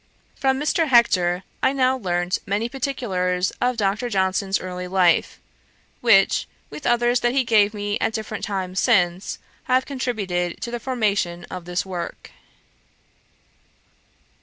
From 0.35 0.59
Mr. 0.59 0.87
Hector 0.87 1.43
I 1.61 1.73
now 1.73 1.95
learnt 1.95 2.39
many 2.47 2.67
particulars 2.67 3.51
of 3.61 3.77
Dr. 3.77 4.09
Johnson's 4.09 4.59
early 4.59 4.87
life, 4.87 5.39
which, 5.99 6.47
with 6.71 6.87
others 6.87 7.19
that 7.19 7.33
he 7.33 7.43
gave 7.43 7.71
me 7.71 7.99
at 7.99 8.11
different 8.13 8.43
times 8.43 8.79
since, 8.79 9.37
have 9.65 9.85
contributed 9.85 10.59
to 10.61 10.71
the 10.71 10.79
formation 10.79 11.45
of 11.51 11.65
this 11.65 11.85
work. 11.85 12.31